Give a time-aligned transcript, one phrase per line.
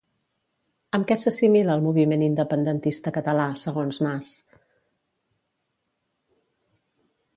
[0.97, 4.33] Amb què s'assimila el moviment independentista català, segons Mas?